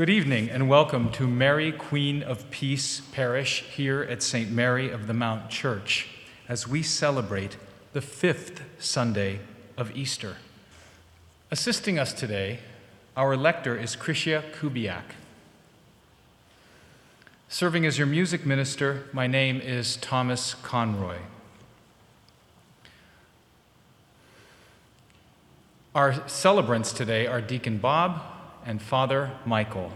[0.00, 4.50] Good evening and welcome to Mary, Queen of Peace Parish here at St.
[4.50, 6.08] Mary of the Mount Church
[6.48, 7.58] as we celebrate
[7.92, 9.40] the fifth Sunday
[9.76, 10.38] of Easter.
[11.50, 12.60] Assisting us today,
[13.14, 15.02] our lector is Krysia Kubiak.
[17.50, 21.18] Serving as your music minister, my name is Thomas Conroy.
[25.94, 28.29] Our celebrants today are Deacon Bob
[28.64, 29.90] and Father Michael.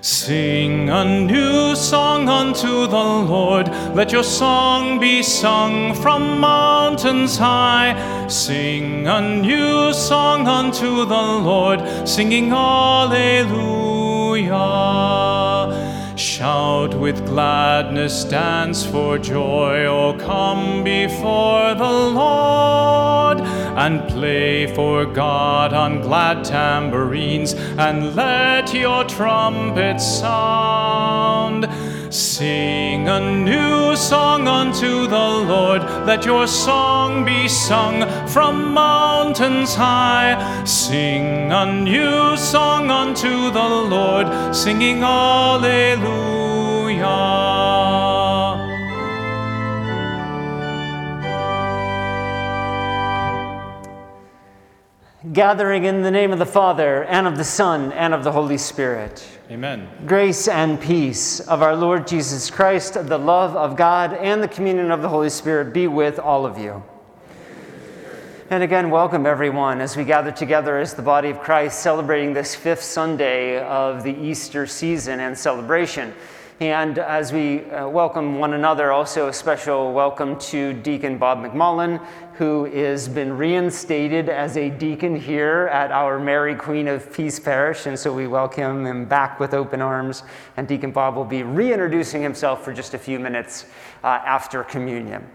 [0.00, 3.68] Sing a new song unto the Lord.
[3.94, 8.26] Let your song be sung from mountains high.
[8.28, 13.12] Sing a new song unto the Lord, singing Alleluia.
[16.22, 25.72] Shout with gladness, dance for joy, oh come before the Lord and play for God
[25.72, 31.66] on glad tambourines, and let your trumpets sound.
[32.12, 40.62] Sing a new song unto the Lord, let your song be sung from mountains high.
[40.66, 46.42] Sing a new song unto the Lord, singing Alleluia.
[55.32, 58.58] gathering in the name of the Father, and of the Son, and of the Holy
[58.58, 59.26] Spirit.
[59.52, 59.86] Amen.
[60.06, 64.90] Grace and peace of our Lord Jesus Christ, the love of God, and the communion
[64.90, 66.82] of the Holy Spirit be with all of you.
[68.48, 72.54] And again, welcome everyone as we gather together as the body of Christ, celebrating this
[72.54, 76.14] fifth Sunday of the Easter season and celebration.
[76.60, 82.00] And as we uh, welcome one another, also a special welcome to Deacon Bob McMullen,
[82.34, 87.86] who has been reinstated as a deacon here at our Mary Queen of Peace Parish.
[87.86, 90.22] And so we welcome him back with open arms.
[90.56, 93.66] And Deacon Bob will be reintroducing himself for just a few minutes
[94.02, 95.28] uh, after communion.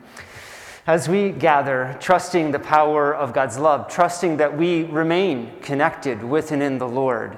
[0.87, 6.51] As we gather, trusting the power of God's love, trusting that we remain connected with
[6.51, 7.37] and in the Lord,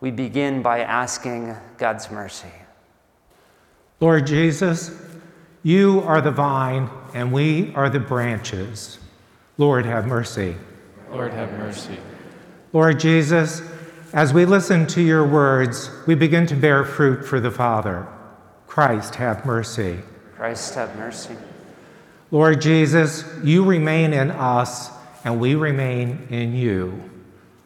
[0.00, 2.52] we begin by asking God's mercy.
[4.00, 4.90] Lord Jesus,
[5.64, 8.98] you are the vine and we are the branches.
[9.58, 10.56] Lord, have mercy.
[11.10, 11.98] Lord, have mercy.
[12.72, 13.62] Lord Jesus,
[14.12, 18.06] as we listen to your words, we begin to bear fruit for the Father.
[18.66, 20.00] Christ, have mercy.
[20.36, 21.36] Christ, have mercy.
[22.30, 24.90] Lord Jesus, you remain in us
[25.24, 27.10] and we remain in you.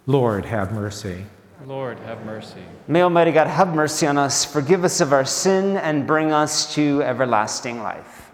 [0.07, 1.27] Lord, have mercy.
[1.67, 2.63] Lord, have mercy.
[2.87, 6.73] May Almighty God have mercy on us, forgive us of our sin, and bring us
[6.77, 8.31] to everlasting life.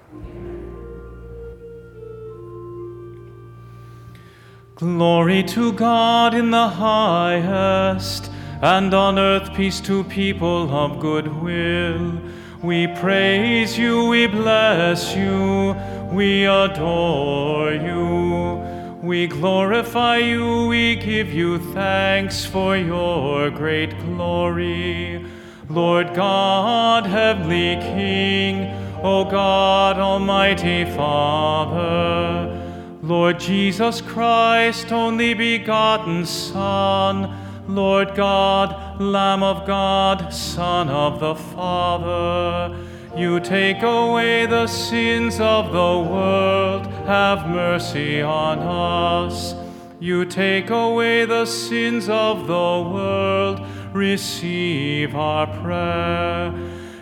[4.75, 8.31] Glory to God in the highest,
[8.61, 12.21] and on earth peace to people of good will.
[12.63, 15.75] We praise you, we bless you,
[16.13, 18.74] we adore you.
[19.05, 25.23] We glorify you, we give you thanks for your great glory.
[25.69, 28.63] Lord God, heavenly King,
[29.03, 32.59] O God, Almighty Father,
[33.03, 37.31] Lord Jesus Christ, only begotten Son,
[37.69, 42.75] Lord God, Lamb of God, Son of the Father,
[43.17, 49.55] you take away the sins of the world, have mercy on us.
[50.01, 53.61] You take away the sins of the world,
[53.93, 56.53] receive our prayer.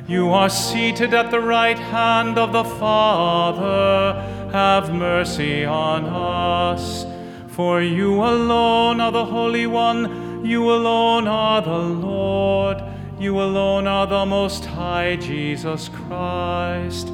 [0.06, 4.20] You are seated at the right hand of the Father,
[4.52, 7.06] have mercy on us.
[7.48, 12.91] For you alone are the Holy One, you alone are the Lord.
[13.22, 17.08] You alone are the Most High, Jesus Christ,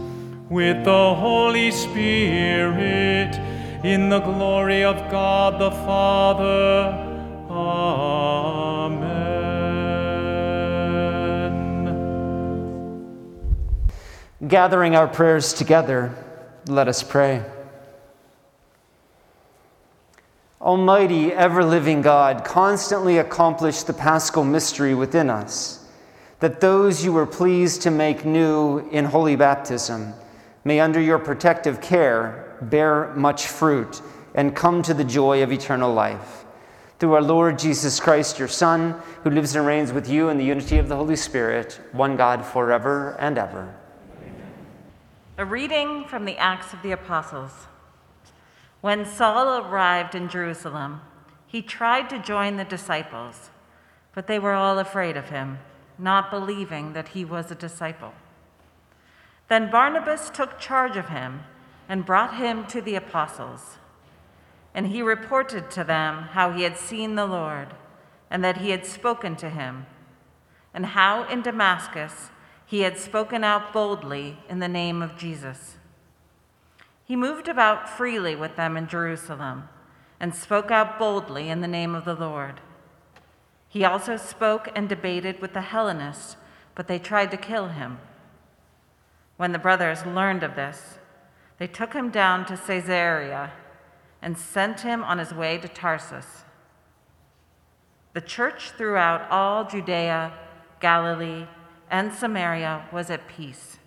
[0.48, 3.36] with the Holy Spirit,
[3.84, 6.94] in the glory of God the Father.
[7.50, 9.18] Amen.
[14.48, 16.14] Gathering our prayers together,
[16.68, 17.44] let us pray.
[20.62, 25.84] Almighty, ever living God, constantly accomplish the paschal mystery within us,
[26.40, 30.14] that those you were pleased to make new in holy baptism
[30.64, 34.02] may, under your protective care, bear much fruit
[34.34, 36.44] and come to the joy of eternal life.
[36.98, 40.44] Through our Lord Jesus Christ, your Son, who lives and reigns with you in the
[40.44, 43.74] unity of the Holy Spirit, one God forever and ever.
[45.38, 47.52] A reading from the Acts of the Apostles.
[48.80, 51.00] When Saul arrived in Jerusalem,
[51.46, 53.50] he tried to join the disciples,
[54.14, 55.58] but they were all afraid of him,
[55.98, 58.14] not believing that he was a disciple.
[59.48, 61.40] Then Barnabas took charge of him
[61.88, 63.78] and brought him to the apostles.
[64.74, 67.74] And he reported to them how he had seen the Lord
[68.30, 69.86] and that he had spoken to him,
[70.74, 72.30] and how in Damascus
[72.66, 75.78] he had spoken out boldly in the name of Jesus.
[77.02, 79.70] He moved about freely with them in Jerusalem
[80.20, 82.60] and spoke out boldly in the name of the Lord.
[83.68, 86.36] He also spoke and debated with the Hellenists,
[86.74, 87.98] but they tried to kill him.
[89.36, 90.98] When the brothers learned of this,
[91.58, 93.52] they took him down to Caesarea
[94.22, 96.44] and sent him on his way to Tarsus.
[98.14, 100.32] The church throughout all Judea,
[100.80, 101.46] Galilee,
[101.90, 103.78] and Samaria was at peace.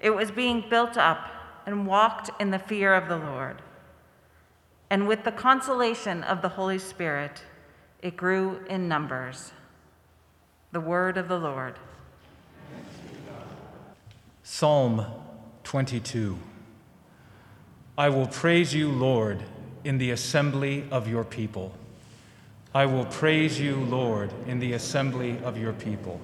[0.00, 1.28] It was being built up
[1.66, 3.62] and walked in the fear of the Lord.
[4.90, 7.44] And with the consolation of the Holy Spirit,
[8.02, 9.52] it grew in numbers.
[10.72, 11.74] The word of the Lord.
[14.42, 15.06] Psalm
[15.64, 16.36] 22
[17.96, 19.42] I will praise you, Lord,
[19.84, 21.72] in the assembly of your people.
[22.74, 26.20] I will praise you, Lord, in the assembly of your people.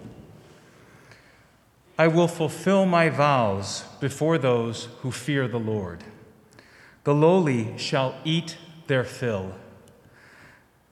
[1.99, 6.05] I will fulfill my vows before those who fear the Lord.
[7.05, 9.55] The lowly shall eat their fill.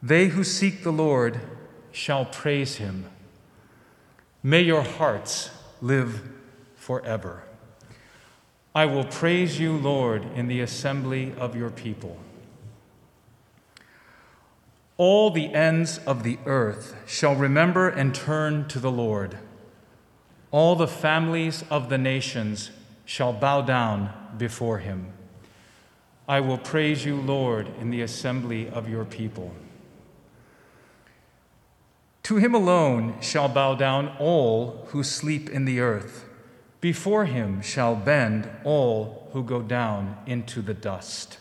[0.06, 1.40] They who seek the Lord
[1.90, 3.06] shall praise him.
[4.40, 5.50] May your hearts
[5.82, 6.22] live
[6.76, 7.42] forever.
[8.72, 12.18] I will praise you, Lord, in the assembly of your people.
[14.96, 19.36] All the ends of the earth shall remember and turn to the Lord.
[20.52, 22.70] All the families of the nations
[23.04, 25.12] shall bow down before him.
[26.28, 29.52] I will praise you, Lord, in the assembly of your people.
[32.26, 36.24] To him alone shall bow down all who sleep in the earth.
[36.80, 41.38] Before him shall bend all who go down into the dust.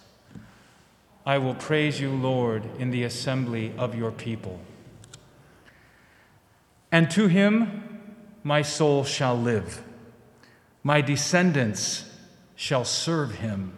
[1.25, 4.59] I will praise you, Lord, in the assembly of your people.
[6.91, 9.81] And to him my soul shall live,
[10.83, 12.05] my descendants
[12.55, 13.75] shall serve him.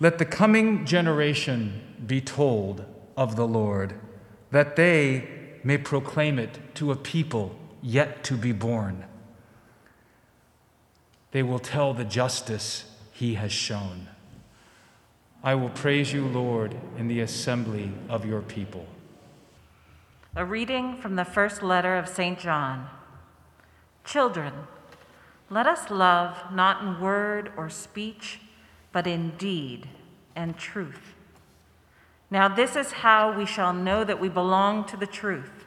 [0.00, 2.84] Let the coming generation be told
[3.16, 3.98] of the Lord,
[4.50, 5.35] that they
[5.66, 7.52] may proclaim it to a people
[7.82, 9.04] yet to be born.
[11.32, 14.06] They will tell the justice he has shown.
[15.42, 18.86] I will praise you, Lord, in the assembly of your people.
[20.36, 22.38] A reading from the first letter of St.
[22.38, 22.88] John.
[24.04, 24.52] Children,
[25.50, 28.38] let us love not in word or speech,
[28.92, 29.88] but in deed
[30.36, 31.15] and truth.
[32.30, 35.64] Now, this is how we shall know that we belong to the truth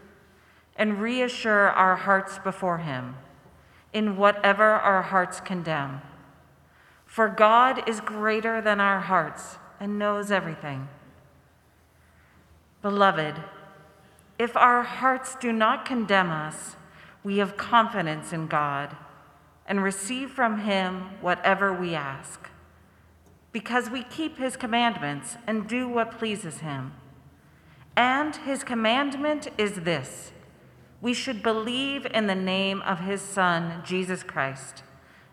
[0.75, 3.15] and reassure our hearts before Him
[3.93, 6.01] in whatever our hearts condemn.
[7.05, 10.87] For God is greater than our hearts and knows everything.
[12.81, 13.35] Beloved,
[14.37, 16.75] if our hearts do not condemn us,
[17.23, 18.95] we have confidence in God
[19.65, 22.49] and receive from Him whatever we ask,
[23.51, 26.93] because we keep His commandments and do what pleases Him.
[27.95, 30.31] And His commandment is this
[31.01, 34.83] we should believe in the name of His Son, Jesus Christ,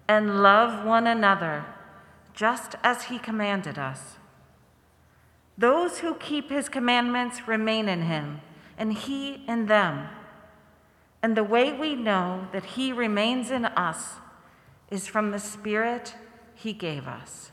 [0.06, 1.64] and love one another
[2.34, 4.16] just as He commanded us.
[5.58, 8.40] Those who keep his commandments remain in him,
[8.76, 10.08] and he in them.
[11.22, 14.14] And the way we know that he remains in us
[14.90, 16.14] is from the Spirit
[16.54, 17.52] he gave us.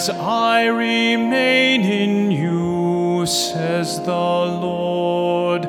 [0.00, 4.30] as I remain in you, says the
[4.66, 5.66] Lord.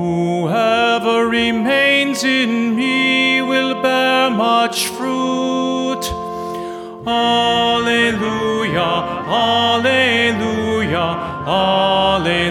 [0.00, 6.04] Whoever remains in me will bear much fruit.
[7.06, 8.90] Alleluia,
[9.44, 11.06] Alleluia,
[11.46, 12.46] Alleluia.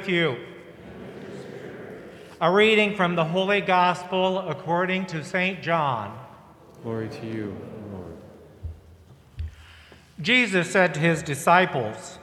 [0.00, 0.38] With you.
[2.40, 5.62] A reading from the Holy Gospel according to St.
[5.62, 6.18] John.
[6.82, 7.54] Glory to you,
[7.92, 8.16] Lord.
[10.22, 12.18] Jesus said to his disciples,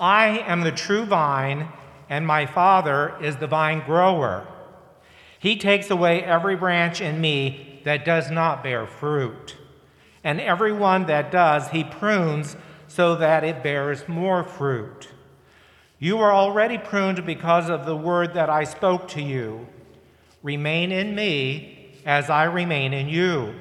[0.00, 1.68] I am the true vine,
[2.08, 4.48] and my Father is the vine grower.
[5.38, 9.56] He takes away every branch in me that does not bear fruit,
[10.24, 12.56] and every one that does, he prunes
[12.88, 15.06] so that it bears more fruit.
[16.02, 19.66] You are already pruned because of the word that I spoke to you.
[20.42, 23.54] Remain in me as I remain in you.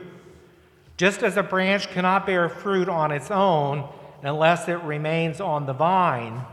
[0.96, 3.90] Just as a branch cannot bear fruit on its own
[4.24, 6.46] unless it remains on the vine,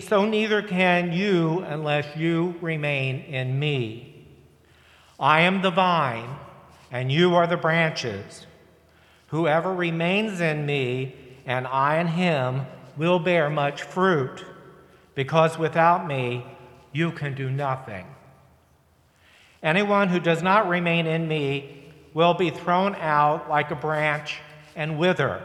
[0.00, 4.26] so neither can you unless you remain in me.
[5.18, 6.28] I am the vine,
[6.90, 8.46] and you are the branches.
[9.28, 11.14] Whoever remains in me,
[11.46, 14.44] and I in him, will bear much fruit,
[15.14, 16.44] because without me
[16.92, 18.06] you can do nothing.
[19.62, 24.40] Anyone who does not remain in me will be thrown out like a branch
[24.74, 25.42] and wither.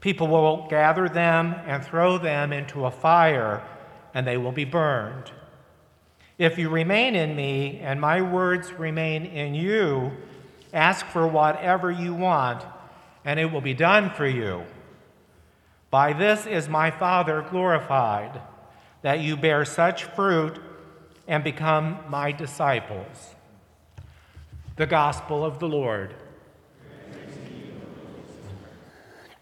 [0.00, 3.62] People will gather them and throw them into a fire,
[4.14, 5.32] and they will be burned.
[6.38, 10.12] If you remain in me and my words remain in you,
[10.72, 12.64] ask for whatever you want,
[13.24, 14.62] and it will be done for you.
[15.90, 18.40] By this is my Father glorified,
[19.02, 20.60] that you bear such fruit
[21.26, 23.34] and become my disciples.
[24.76, 26.14] The Gospel of the Lord.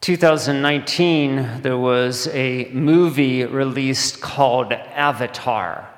[0.01, 5.91] 2019, there was a movie released called Avatar.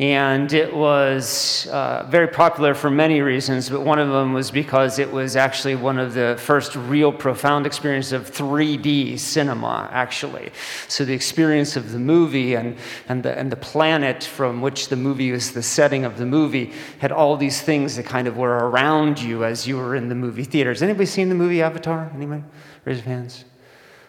[0.00, 4.98] And it was uh, very popular for many reasons, but one of them was because
[4.98, 10.52] it was actually one of the first real profound experiences of 3D cinema, actually.
[10.88, 12.78] So the experience of the movie and,
[13.10, 16.72] and, the, and the planet from which the movie was the setting of the movie
[17.00, 20.14] had all these things that kind of were around you as you were in the
[20.14, 20.80] movie theaters.
[20.80, 22.10] Anybody seen the movie Avatar?
[22.14, 22.42] Anybody?
[22.86, 23.44] Raise your hands.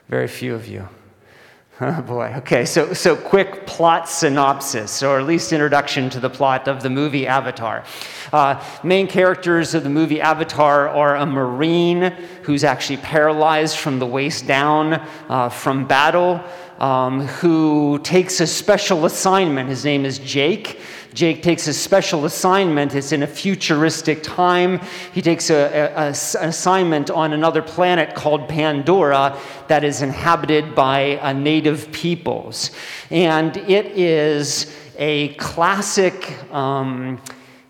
[0.08, 0.88] Very few of you.
[1.80, 2.34] Oh boy.
[2.38, 6.90] Okay, so, so quick plot synopsis, or at least introduction to the plot of the
[6.90, 7.84] movie Avatar.
[8.34, 12.12] Uh, main characters of the movie Avatar are a Marine
[12.44, 14.94] who's actually paralyzed from the waist down
[15.30, 16.44] uh, from battle,
[16.82, 19.70] um, who takes a special assignment.
[19.70, 20.80] His name is Jake.
[21.14, 22.96] Jake takes a special assignment.
[22.96, 24.82] It's in a futuristic time.
[25.14, 30.74] He takes a, a, a, an assignment on another planet called Pandora that is inhabited
[30.74, 32.72] by uh, native peoples.
[33.12, 36.52] And it is a classic.
[36.52, 37.22] Um,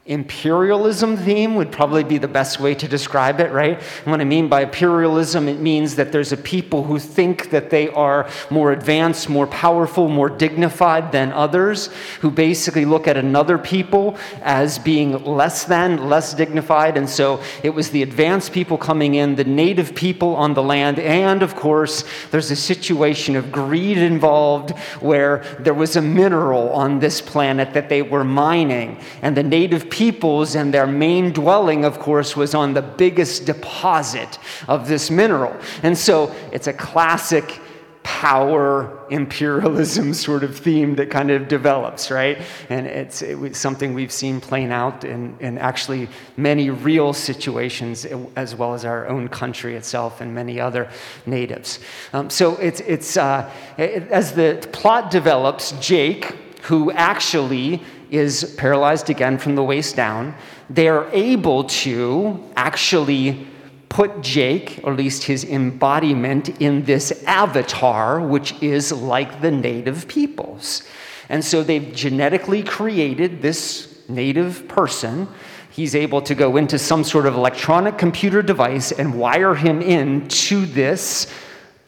[0.08, 3.80] imperialism theme would probably be the best way to describe it, right?
[4.00, 7.70] And what I mean by imperialism, it means that there's a people who think that
[7.70, 11.92] they are more advanced, more powerful, more dignified than others,
[12.22, 16.98] who basically look at another people as being less than, less dignified.
[16.98, 20.98] And so it was the advanced people coming in, the native people on the land,
[20.98, 26.98] and of course, there's a situation of greed involved where there was a mineral on
[26.98, 32.00] this planet that they were mining, and the native peoples and their main dwelling, of
[32.00, 35.56] course, was on the biggest deposit of this mineral.
[35.84, 37.60] And so it's a classic
[38.04, 42.40] power imperialism sort of theme that kind of develops, right?
[42.70, 48.06] And it's it something we've seen playing out in, in actually many real situations,
[48.36, 50.90] as well as our own country itself and many other
[51.26, 51.80] natives.
[52.14, 56.26] Um, so it's, it's uh, it, as the plot develops, Jake,
[56.64, 57.82] who actually
[58.12, 60.36] is paralyzed again from the waist down,
[60.70, 63.48] they are able to actually
[63.90, 70.08] put Jake, or at least his embodiment, in this avatar, which is like the native
[70.08, 70.84] peoples.
[71.30, 75.28] And so they've genetically created this native person.
[75.72, 80.28] He's able to go into some sort of electronic computer device and wire him in
[80.28, 81.34] to this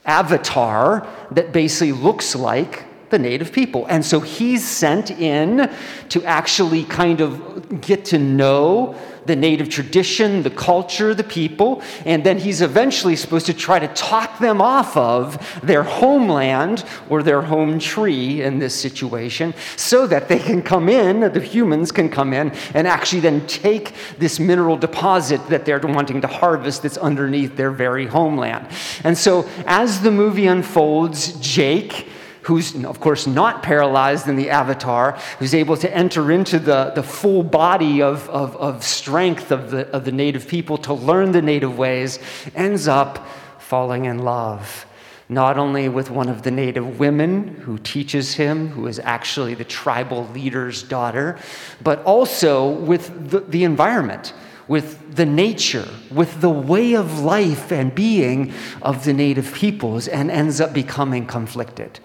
[0.06, 3.86] avatar that basically looks like the native people.
[3.90, 5.72] And so he's sent in
[6.10, 12.24] to actually kind of get to know the native tradition, the culture, the people, and
[12.24, 17.42] then he's eventually supposed to try to talk them off of their homeland or their
[17.42, 22.34] home tree in this situation so that they can come in, the humans can come
[22.34, 27.56] in, and actually then take this mineral deposit that they're wanting to harvest that's underneath
[27.56, 28.68] their very homeland.
[29.04, 32.08] And so as the movie unfolds, Jake,
[32.44, 37.04] who's, of course, not paralyzed in the avatar, who's able to enter into the, the
[37.04, 41.42] full body of, of, of strength of the, of the native people to learn the
[41.42, 42.20] native ways,
[42.54, 43.28] ends up
[43.60, 44.86] falling in love.
[45.30, 49.64] Not only with one of the native women who teaches him, who is actually the
[49.64, 51.40] tribal leader's daughter,
[51.82, 54.34] but also with the, the environment
[54.68, 60.32] with the nature, with the way of life and being of the native peoples, and
[60.32, 62.00] ends up becoming conflicted.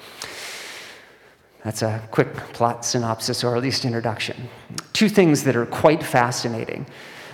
[1.64, 4.48] That's a quick plot synopsis, or at least introduction.
[4.92, 6.86] Two things that are quite fascinating.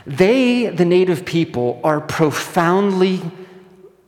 [0.07, 3.21] They, the native people, are profoundly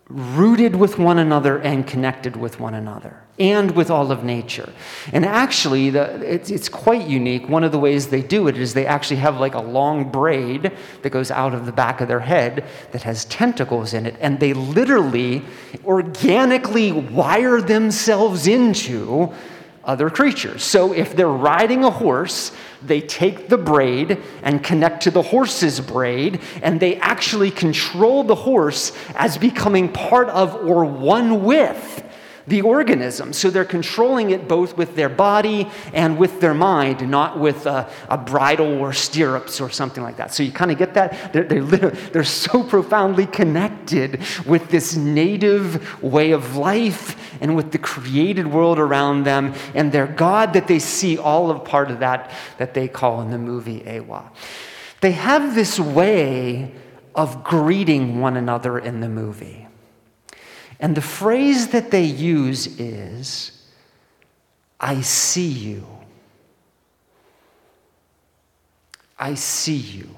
[0.09, 4.73] rooted with one another and connected with one another and with all of nature.
[5.13, 7.49] And actually, the, it's, it's quite unique.
[7.49, 10.73] One of the ways they do it is they actually have like a long braid
[11.03, 14.17] that goes out of the back of their head that has tentacles in it.
[14.21, 15.43] And they literally
[15.85, 19.33] organically wire themselves into
[19.87, 20.63] other creatures.
[20.63, 22.53] So if they're riding a horse,
[22.83, 28.35] they take the braid and connect to the horse's braid, and they actually control the
[28.35, 32.03] horse as becoming part of or one with
[32.47, 33.33] the organism.
[33.33, 37.91] So they're controlling it both with their body and with their mind, not with a,
[38.09, 40.33] a bridle or stirrups or something like that.
[40.33, 41.33] So you kind of get that?
[41.33, 47.79] They're, they're, they're so profoundly connected with this native way of life and with the
[47.79, 52.31] created world around them and their God that they see all of part of that
[52.59, 54.31] that they call in the movie Eywa.
[55.01, 56.73] They have this way
[57.15, 59.66] of greeting one another in the movie.
[60.79, 63.53] And the phrase that they use is,
[64.79, 65.87] I see you.
[69.19, 70.09] I see you.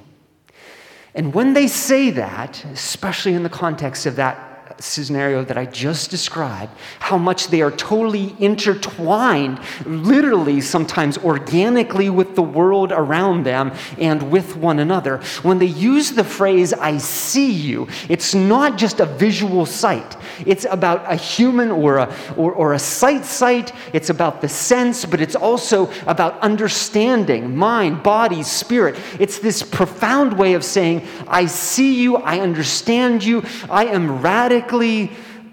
[1.14, 4.47] And when they say that, especially in the context of that
[4.80, 12.34] scenario that I just described, how much they are totally intertwined, literally, sometimes organically, with
[12.34, 15.18] the world around them and with one another.
[15.42, 20.16] When they use the phrase, I see you, it's not just a visual sight.
[20.46, 23.72] It's about a human or a, or, or a sight sight.
[23.92, 28.96] It's about the sense, but it's also about understanding mind, body, spirit.
[29.18, 34.67] It's this profound way of saying, I see you, I understand you, I am radically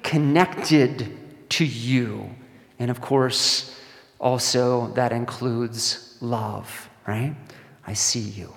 [0.04, 1.18] connected
[1.50, 2.30] to you.
[2.80, 3.80] And of course,
[4.20, 7.36] also that includes love, right?
[7.86, 8.54] I see you.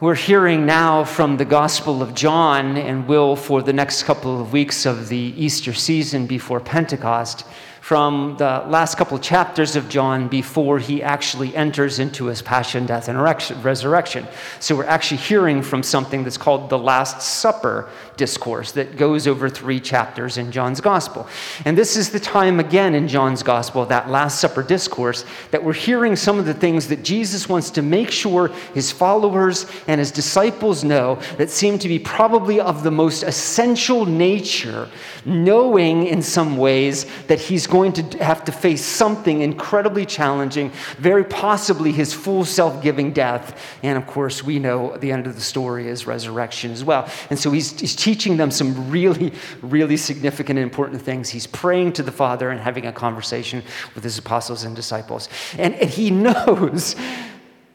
[0.00, 4.52] We're hearing now from the Gospel of John and will for the next couple of
[4.52, 7.46] weeks of the Easter season before Pentecost
[7.84, 13.08] from the last couple chapters of John before he actually enters into his passion, death,
[13.08, 14.26] and resurrection.
[14.58, 19.50] So we're actually hearing from something that's called the Last Supper discourse that goes over
[19.50, 21.28] three chapters in John's Gospel.
[21.66, 25.74] And this is the time again in John's Gospel, that Last Supper discourse, that we're
[25.74, 30.10] hearing some of the things that Jesus wants to make sure his followers and his
[30.10, 34.88] disciples know that seem to be probably of the most essential nature,
[35.26, 41.24] knowing in some ways that he's going to have to face something incredibly challenging, very
[41.24, 43.60] possibly his full self giving death.
[43.82, 47.10] And of course, we know the end of the story is resurrection as well.
[47.30, 51.30] And so he's, he's teaching them some really, really significant and important things.
[51.30, 53.60] He's praying to the Father and having a conversation
[53.96, 55.28] with his apostles and disciples.
[55.58, 56.94] And, and he knows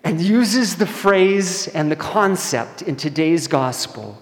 [0.06, 4.18] and uses the phrase and the concept in today's gospel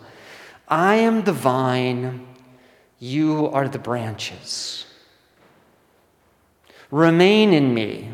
[0.67, 2.25] I am the vine,
[2.97, 4.86] you are the branches.
[6.91, 8.09] Remain in me,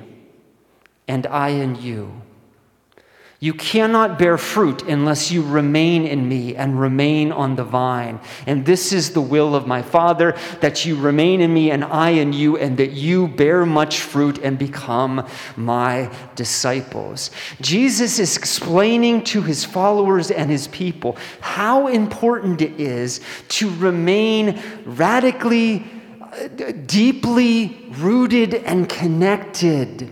[1.07, 2.21] and I in you.
[3.43, 8.21] You cannot bear fruit unless you remain in me and remain on the vine.
[8.47, 12.11] And this is the will of my Father, that you remain in me and I
[12.11, 17.31] in you, and that you bear much fruit and become my disciples.
[17.59, 24.57] Jesus is explaining to his followers and his people how important it is to remain
[24.85, 25.85] radically
[26.85, 30.11] deeply rooted and connected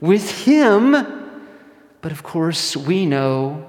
[0.00, 0.92] with Him.
[2.00, 3.66] But of course, we know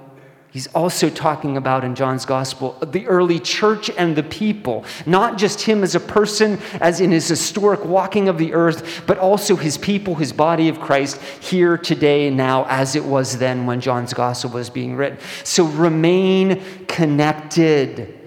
[0.52, 5.62] He's also talking about in John's gospel the early church and the people, not just
[5.62, 9.78] him as a person, as in his historic walking of the earth, but also his
[9.78, 14.50] people, his body of Christ, here today, now, as it was then when John's gospel
[14.50, 15.18] was being written.
[15.42, 18.18] So remain connected.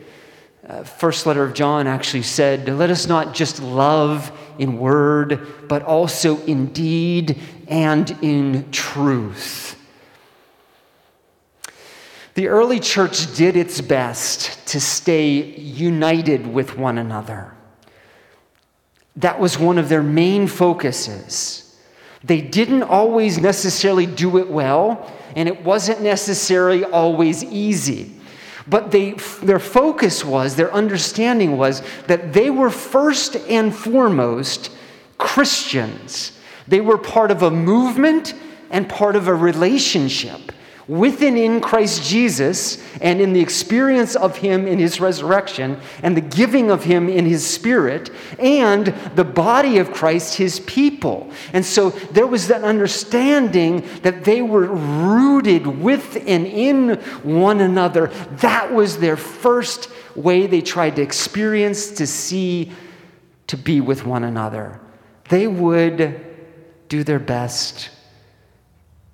[0.65, 5.83] Uh, first letter of John actually said, Let us not just love in word, but
[5.83, 9.79] also in deed and in truth.
[12.33, 17.53] The early church did its best to stay united with one another.
[19.17, 21.77] That was one of their main focuses.
[22.23, 28.15] They didn't always necessarily do it well, and it wasn't necessarily always easy.
[28.67, 29.11] But they,
[29.43, 34.71] their focus was, their understanding was that they were first and foremost
[35.17, 36.31] Christians.
[36.67, 38.33] They were part of a movement
[38.71, 40.51] and part of a relationship
[40.87, 46.15] with and in Christ Jesus and in the experience of Him in His resurrection and
[46.15, 51.31] the giving of Him in His Spirit and the body of Christ, His people.
[51.53, 58.07] And so there was that understanding that they were rooted with and in one another.
[58.37, 62.71] That was their first way they tried to experience, to see,
[63.47, 64.79] to be with one another.
[65.29, 66.23] They would
[66.87, 67.89] do their best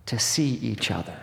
[0.07, 1.20] to see each other.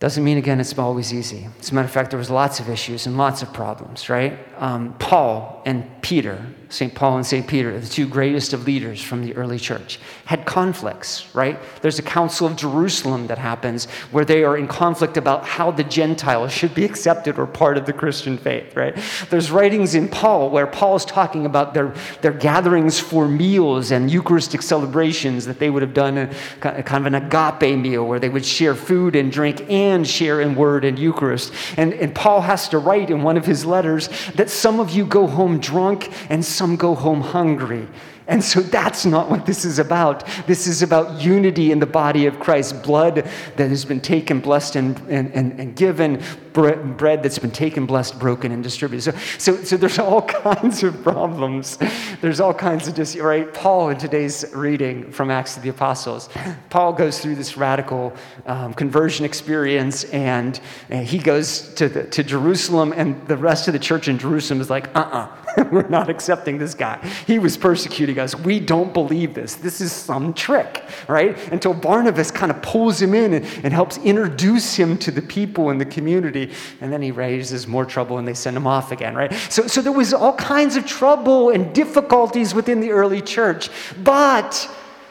[0.00, 1.46] Doesn't mean, again, it's always easy.
[1.60, 4.38] As a matter of fact, there was lots of issues and lots of problems, right?
[4.56, 6.94] Um, Paul and Peter, St.
[6.94, 7.46] Paul and St.
[7.46, 11.58] Peter, the two greatest of leaders from the early church, had conflicts, right?
[11.82, 15.82] There's a Council of Jerusalem that happens where they are in conflict about how the
[15.82, 18.96] Gentiles should be accepted or part of the Christian faith, right?
[19.30, 24.08] There's writings in Paul where Paul is talking about their, their gatherings for meals and
[24.08, 26.28] Eucharistic celebrations that they would have done, a,
[26.60, 30.54] kind of an agape meal where they would share food and drink and share in
[30.54, 31.52] word and Eucharist.
[31.76, 35.04] And, and Paul has to write in one of his letters that some of you
[35.04, 37.88] go home drunk and some go home hungry.
[38.28, 40.24] And so that's not what this is about.
[40.46, 44.76] This is about unity in the body of Christ, blood that has been taken, blessed,
[44.76, 49.02] and, and, and, and given, bread that's been taken, blessed, broken, and distributed.
[49.02, 51.78] So, so, so there's all kinds of problems.
[52.20, 53.52] There's all kinds of just, right?
[53.52, 56.28] Paul, in today's reading from Acts of the Apostles,
[56.68, 58.12] Paul goes through this radical
[58.44, 63.72] um, conversion experience, and, and he goes to, the, to Jerusalem, and the rest of
[63.72, 65.18] the church in Jerusalem is like, uh uh-uh.
[65.18, 65.39] uh
[65.70, 66.98] We're not accepting this guy.
[67.26, 68.34] He was persecuting us.
[68.34, 69.54] We don't believe this.
[69.56, 71.36] This is some trick, right?
[71.52, 75.70] Until Barnabas kind of pulls him in and, and helps introduce him to the people
[75.70, 76.52] in the community.
[76.80, 79.32] And then he raises more trouble and they send him off again, right?
[79.50, 83.70] So, so there was all kinds of trouble and difficulties within the early church.
[84.02, 84.68] But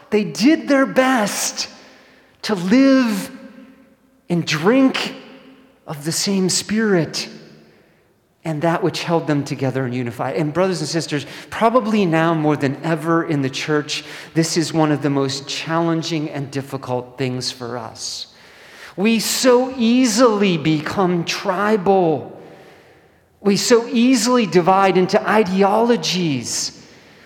[0.09, 1.69] they did their best
[2.43, 3.31] to live
[4.29, 5.15] and drink
[5.85, 7.29] of the same spirit
[8.49, 10.35] and that which held them together and unified.
[10.35, 14.91] And, brothers and sisters, probably now more than ever in the church, this is one
[14.91, 18.33] of the most challenging and difficult things for us.
[18.97, 22.41] We so easily become tribal.
[23.39, 26.83] We so easily divide into ideologies.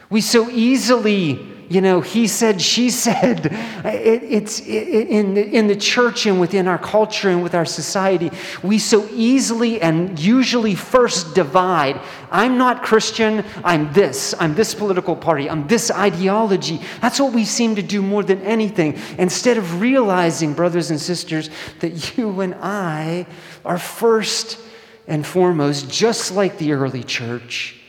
[0.09, 3.47] We so easily you know, he said, she said.
[3.83, 7.65] It, it's it, in, the, in the church and within our culture and with our
[7.65, 8.29] society,
[8.61, 11.99] we so easily and usually first divide.
[12.29, 16.79] I'm not Christian, I'm this, I'm this political party, I'm this ideology.
[17.01, 18.99] That's what we seem to do more than anything.
[19.17, 23.25] Instead of realizing, brothers and sisters, that you and I
[23.65, 24.59] are first
[25.07, 27.79] and foremost, just like the early church,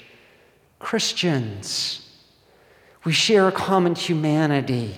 [0.79, 2.04] Christians.
[3.05, 4.97] We share a common humanity.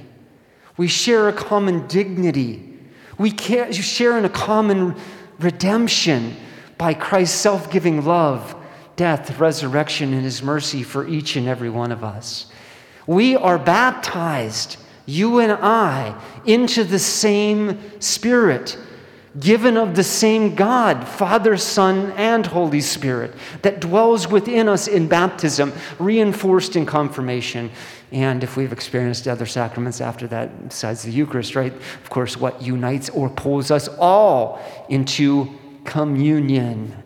[0.77, 2.79] We share a common dignity.
[3.19, 4.95] We share in a common
[5.41, 6.37] redemption
[6.79, 8.55] by Christ's self giving love,
[8.97, 12.47] death, resurrection, and his mercy for each and every one of us.
[13.07, 18.79] We are baptized, you and I, into the same Spirit
[19.39, 25.09] given of the same God, Father, Son, and Holy Spirit, that dwells within us in
[25.09, 27.71] baptism, reinforced in confirmation.
[28.13, 31.73] And if we've experienced other sacraments after that, besides the Eucharist, right?
[31.73, 35.51] Of course, what unites or pulls us all into
[35.85, 37.03] communion.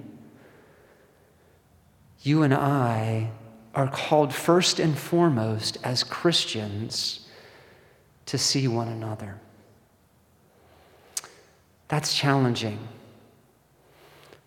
[2.22, 3.30] You and I
[3.74, 7.26] are called first and foremost as Christians
[8.26, 9.40] to see one another.
[11.90, 12.78] That's challenging.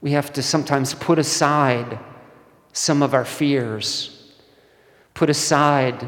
[0.02, 2.00] We have to sometimes put aside
[2.74, 4.34] some of our fears,
[5.14, 6.08] put aside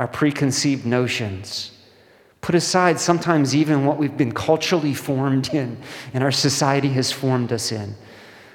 [0.00, 1.70] our preconceived notions,
[2.40, 5.76] Put aside sometimes even what we've been culturally formed in
[6.14, 7.94] and our society has formed us in.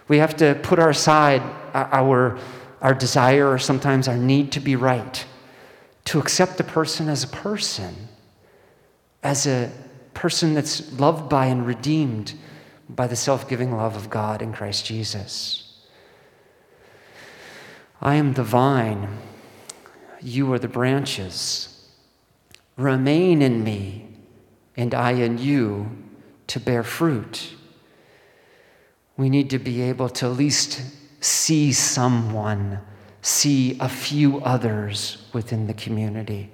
[0.08, 1.42] We have to put aside
[1.74, 2.38] our,
[2.82, 5.26] our desire or sometimes our need to be right,
[6.06, 7.96] to accept the person as a person,
[9.22, 9.72] as a
[10.16, 12.34] person that's loved by and redeemed
[12.90, 15.62] by the self giving love of God in Christ Jesus.
[18.02, 19.20] I am the vine,
[20.22, 21.72] you are the branches.
[22.78, 24.10] Remain in me,
[24.76, 25.90] and I in you
[26.48, 27.54] to bear fruit.
[29.18, 30.82] We need to be able to at least
[31.22, 32.80] see someone,
[33.22, 36.52] see a few others within the community,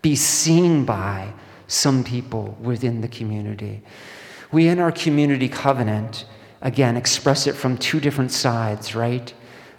[0.00, 1.32] be seen by
[1.66, 3.82] some people within the community.
[4.52, 6.26] We, in our community covenant,
[6.62, 9.32] again, express it from two different sides, right?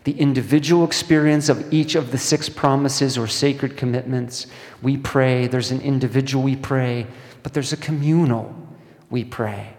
[0.04, 4.48] The individual experience of each of the six promises or sacred commitments.
[4.82, 7.08] We pray, there's an individual we pray,
[7.42, 8.56] but there's a communal
[9.10, 9.76] we pray.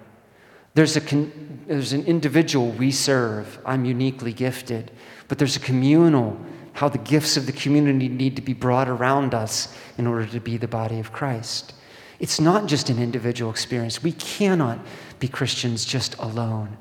[0.75, 3.59] There's, a con- there's an individual we serve.
[3.65, 4.91] I'm uniquely gifted.
[5.29, 6.39] But there's a communal,
[6.75, 10.41] how the gifts of the community need to be brought around us in order to
[10.41, 11.73] be the body of Christ.
[12.19, 14.03] It's not just an individual experience.
[14.03, 14.79] We cannot
[15.19, 16.77] be Christians just alone.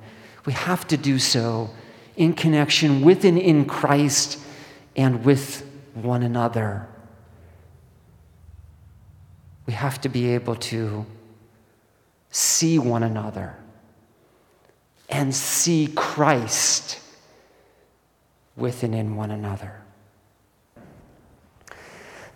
[0.46, 1.70] We have to do so
[2.16, 4.40] in connection with and in Christ
[4.96, 6.88] and with one another.
[9.66, 11.06] We have to be able to
[12.30, 13.56] see one another
[15.10, 17.00] and see Christ
[18.56, 19.85] with and in one another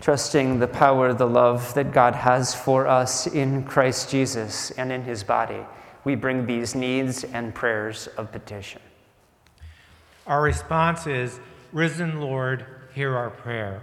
[0.02, 5.04] trusting the power, the love that God has for us in Christ Jesus and in
[5.04, 5.66] his body,
[6.04, 8.82] we bring these needs and prayers of petition.
[10.26, 11.40] Our response is
[11.74, 13.82] Risen Lord, hear our prayer.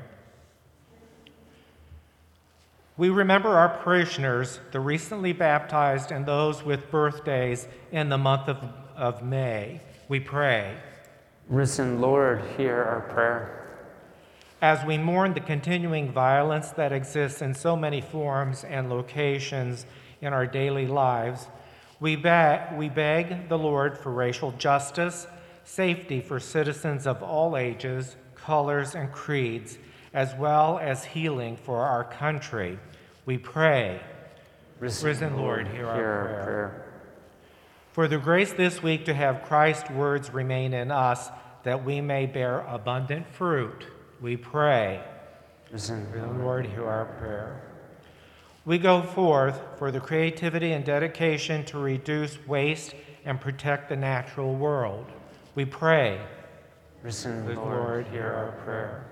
[2.96, 8.56] We remember our parishioners, the recently baptized, and those with birthdays in the month of,
[8.96, 9.80] of May.
[10.08, 10.76] We pray.
[11.48, 13.65] Risen Lord, hear our prayer.
[14.62, 19.84] As we mourn the continuing violence that exists in so many forms and locations
[20.22, 21.48] in our daily lives,
[22.00, 25.26] we beg, we beg the Lord for racial justice,
[25.64, 29.76] safety for citizens of all ages, colors, and creeds,
[30.14, 32.78] as well as healing for our country.
[33.26, 34.00] We pray.
[34.80, 36.44] Risen, Risen Lord, hear, our, prayer.
[36.44, 36.92] prayer.
[37.92, 41.28] For the grace this week to have Christ's words remain in us,
[41.64, 43.86] that we may bear abundant fruit
[44.20, 45.02] we pray.
[45.72, 47.62] Listen, the Lord, hear our prayer.
[48.64, 54.54] We go forth for the creativity and dedication to reduce waste and protect the natural
[54.54, 55.06] world.
[55.54, 56.20] We pray.
[57.04, 59.06] Listen, Lord, Lord, hear our prayer.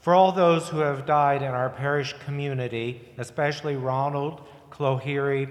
[0.00, 5.48] For all those who have died in our parish community, especially Ronald Clohiri,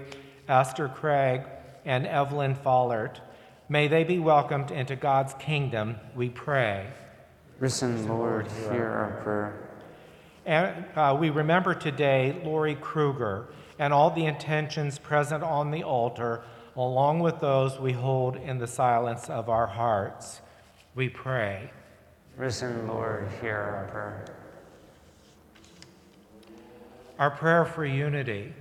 [0.48, 1.42] Esther Craig,
[1.84, 3.20] and Evelyn Follert,
[3.68, 6.86] may they be welcomed into God's kingdom, we pray.
[7.62, 9.68] Risen Lord, hear our prayer.
[10.44, 13.46] And uh, we remember today Lori Kruger
[13.78, 16.42] and all the intentions present on the altar,
[16.74, 20.40] along with those we hold in the silence of our hearts.
[20.96, 21.70] We pray.
[22.36, 24.24] Risen Lord, hear our prayer.
[27.20, 28.54] Our prayer for unity.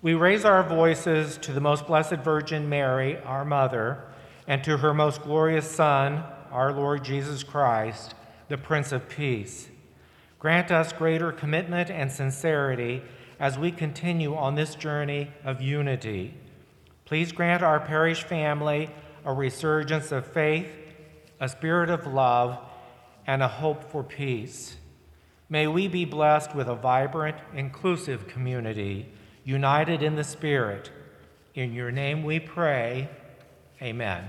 [0.00, 4.02] We raise our voices to the most blessed Virgin Mary, our Mother,
[4.46, 8.14] and to her most glorious Son, our Lord Jesus Christ,
[8.48, 9.68] the Prince of Peace.
[10.38, 13.02] Grant us greater commitment and sincerity
[13.40, 16.34] as we continue on this journey of unity.
[17.04, 18.90] Please grant our parish family
[19.24, 20.70] a resurgence of faith,
[21.40, 22.58] a spirit of love,
[23.26, 24.76] and a hope for peace.
[25.48, 29.08] May we be blessed with a vibrant, inclusive community,
[29.44, 30.90] united in the Spirit.
[31.54, 33.08] In your name we pray.
[33.80, 34.28] Amen.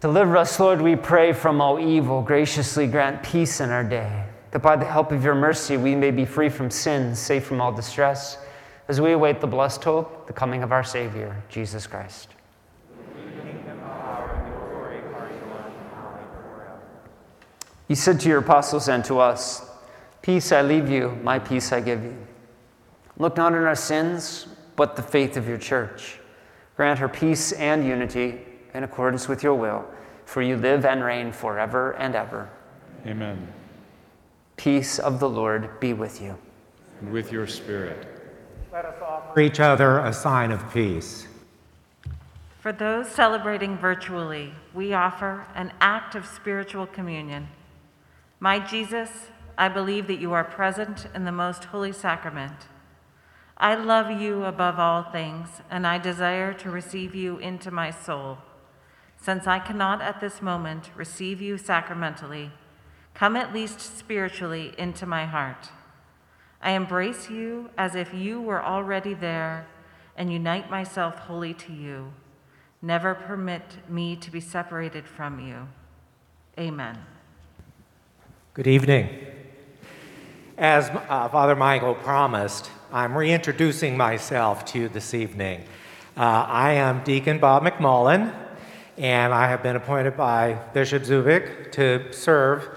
[0.00, 2.22] Deliver us, Lord, we pray, from all evil.
[2.22, 6.12] Graciously grant peace in our day, that by the help of your mercy we may
[6.12, 8.38] be free from sin, safe from all distress,
[8.86, 12.28] as we await the blessed hope, the coming of our Savior, Jesus Christ.
[17.88, 19.68] You said to your apostles and to us,
[20.22, 22.16] Peace I leave you, my peace I give you.
[23.16, 26.20] Look not on our sins, but the faith of your church.
[26.76, 29.84] Grant her peace and unity in accordance with your will,
[30.24, 32.50] for you live and reign forever and ever.
[33.06, 33.52] Amen.
[34.56, 36.36] Peace of the Lord be with you.
[37.00, 38.06] And with your spirit.
[38.72, 41.26] Let us offer each other a sign of peace.
[42.60, 47.48] For those celebrating virtually, we offer an act of spiritual communion.
[48.40, 49.10] My Jesus,
[49.56, 52.66] I believe that you are present in the most holy sacrament.
[53.56, 58.38] I love you above all things, and I desire to receive you into my soul.
[59.20, 62.52] Since I cannot at this moment receive you sacramentally,
[63.14, 65.70] come at least spiritually into my heart.
[66.62, 69.66] I embrace you as if you were already there
[70.16, 72.12] and unite myself wholly to you.
[72.80, 75.68] Never permit me to be separated from you.
[76.58, 76.98] Amen.
[78.54, 79.08] Good evening.
[80.56, 85.64] As uh, Father Michael promised, I'm reintroducing myself to you this evening.
[86.16, 88.34] Uh, I am Deacon Bob McMullen,
[88.98, 92.68] and I have been appointed by Bishop Zubik to serve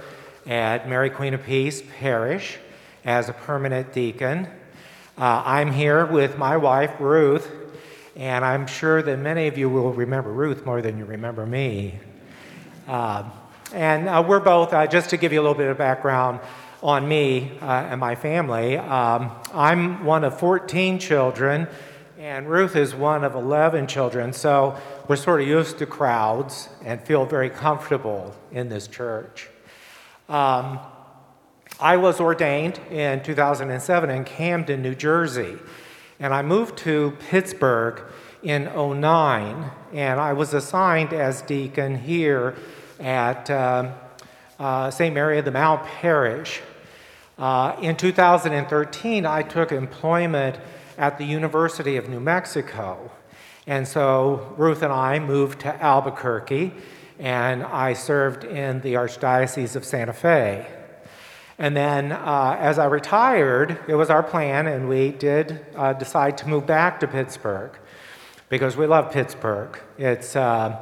[0.45, 2.59] at Mary Queen of Peace Parish
[3.03, 4.45] as a permanent deacon.
[5.17, 7.51] Uh, I'm here with my wife, Ruth,
[8.15, 11.99] and I'm sure that many of you will remember Ruth more than you remember me.
[12.87, 13.23] Uh,
[13.73, 16.39] and uh, we're both, uh, just to give you a little bit of background
[16.83, 21.67] on me uh, and my family, um, I'm one of 14 children,
[22.19, 27.01] and Ruth is one of 11 children, so we're sort of used to crowds and
[27.01, 29.49] feel very comfortable in this church.
[30.29, 30.79] Um,
[31.79, 35.57] I was ordained in 2007 in Camden, New Jersey,
[36.19, 38.01] and I moved to Pittsburgh
[38.43, 42.55] in 09, and I was assigned as deacon here
[42.99, 43.93] at um,
[44.59, 45.13] uh, St.
[45.13, 46.61] Mary of the Mount Parish.
[47.37, 50.59] Uh, in 2013, I took employment
[50.97, 53.11] at the University of New Mexico.
[53.71, 56.73] And so Ruth and I moved to Albuquerque,
[57.19, 60.67] and I served in the Archdiocese of Santa Fe.
[61.57, 66.37] And then uh, as I retired, it was our plan, and we did uh, decide
[66.39, 67.71] to move back to Pittsburgh
[68.49, 69.79] because we love Pittsburgh.
[69.97, 70.77] It's, uh,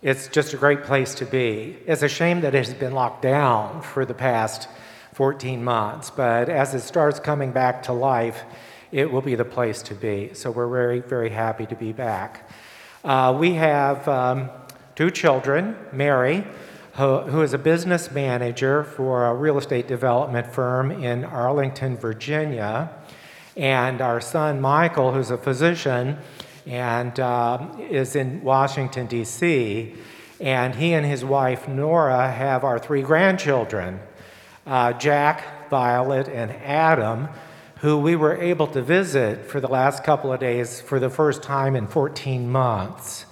[0.00, 1.76] it's just a great place to be.
[1.84, 4.66] It's a shame that it has been locked down for the past
[5.12, 8.44] 14 months, but as it starts coming back to life,
[8.94, 10.30] it will be the place to be.
[10.34, 12.48] So we're very, very happy to be back.
[13.02, 14.48] Uh, we have um,
[14.94, 16.46] two children Mary,
[16.92, 22.88] who, who is a business manager for a real estate development firm in Arlington, Virginia,
[23.56, 26.16] and our son Michael, who's a physician
[26.64, 29.92] and um, is in Washington, D.C.
[30.38, 33.98] And he and his wife Nora have our three grandchildren
[34.68, 37.28] uh, Jack, Violet, and Adam,
[37.84, 41.42] who we were able to visit for the last couple of days for the first
[41.42, 43.26] time in 14 months.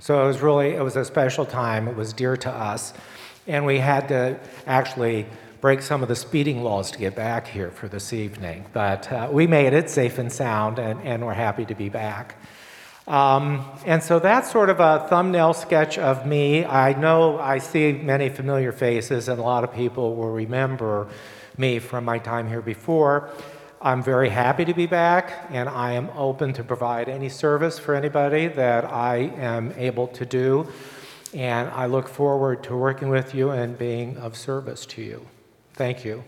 [0.00, 1.86] So it was really it was a special time.
[1.86, 2.92] It was dear to us,
[3.46, 5.26] and we had to actually
[5.60, 8.66] break some of the speeding laws to get back here for this evening.
[8.72, 12.34] But uh, we made it safe and sound, and, and we're happy to be back.
[13.06, 16.64] Um, and so that's sort of a thumbnail sketch of me.
[16.64, 21.06] I know I see many familiar faces, and a lot of people will remember
[21.56, 23.30] me from my time here before.
[23.84, 27.96] I'm very happy to be back, and I am open to provide any service for
[27.96, 30.68] anybody that I am able to do.
[31.34, 35.26] And I look forward to working with you and being of service to you.
[35.74, 36.22] Thank you.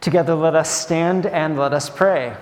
[0.00, 2.34] Together, let us stand and let us pray.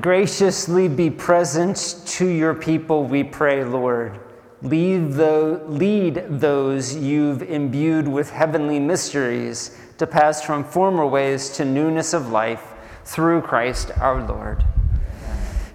[0.00, 4.18] Graciously be present to your people, we pray, Lord.
[4.62, 11.66] Lead, the, lead those you've imbued with heavenly mysteries to pass from former ways to
[11.66, 12.72] newness of life
[13.04, 14.64] through Christ our Lord.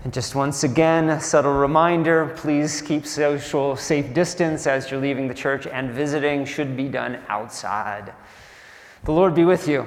[0.03, 5.27] And just once again, a subtle reminder please keep social safe distance as you're leaving
[5.27, 8.13] the church, and visiting should be done outside.
[9.03, 9.85] The Lord be with you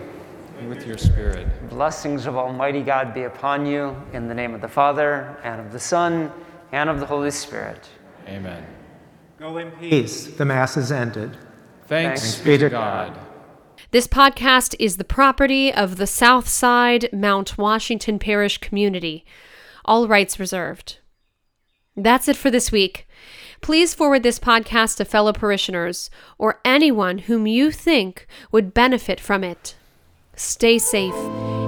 [0.60, 1.46] and with your spirit.
[1.70, 5.72] Blessings of Almighty God be upon you in the name of the Father, and of
[5.72, 6.30] the Son,
[6.72, 7.88] and of the Holy Spirit.
[8.28, 8.64] Amen.
[9.38, 10.26] Go in peace.
[10.26, 11.38] The Mass is ended.
[11.86, 13.18] Thanks, Thanks be to God.
[13.90, 19.24] This podcast is the property of the Southside Mount Washington Parish community.
[19.86, 20.98] All rights reserved.
[21.96, 23.08] That's it for this week.
[23.62, 29.42] Please forward this podcast to fellow parishioners or anyone whom you think would benefit from
[29.42, 29.74] it.
[30.40, 31.14] Stay safe,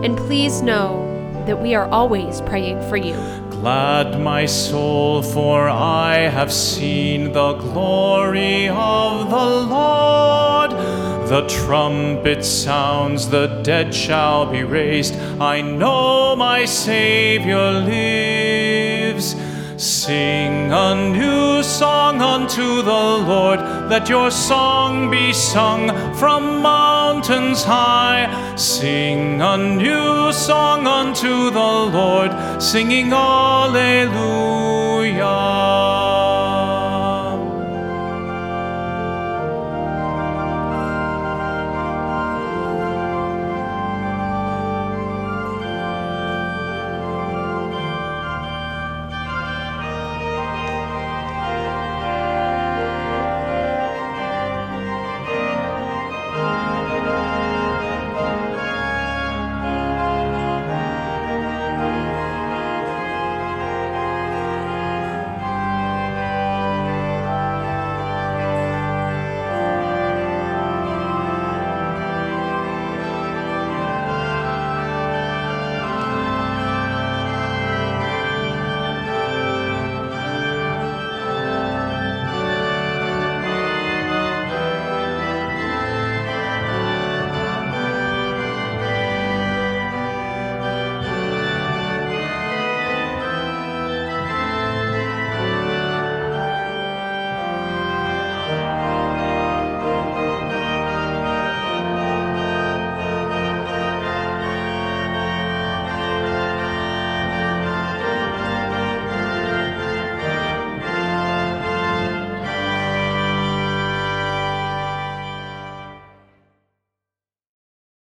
[0.03, 1.05] and please know
[1.47, 3.13] that we are always praying for you.
[3.51, 10.71] glad my soul, for I have seen the glory of the Lord.
[11.29, 15.17] The trumpet sounds, the dead shall be raised.
[15.39, 19.35] I know my Savior lives.
[19.83, 23.59] Sing a new song unto the Lord.
[23.91, 28.55] Let your song be sung from mountains high.
[28.55, 34.23] Sing a new song unto the Lord, singing Alleluia.